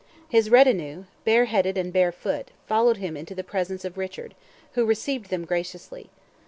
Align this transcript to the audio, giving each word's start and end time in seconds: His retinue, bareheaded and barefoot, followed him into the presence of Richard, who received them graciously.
His 0.27 0.49
retinue, 0.49 1.03
bareheaded 1.25 1.77
and 1.77 1.93
barefoot, 1.93 2.49
followed 2.65 2.97
him 2.97 3.15
into 3.15 3.35
the 3.35 3.43
presence 3.43 3.85
of 3.85 3.99
Richard, 3.99 4.33
who 4.71 4.83
received 4.83 5.29
them 5.29 5.45
graciously. 5.45 6.09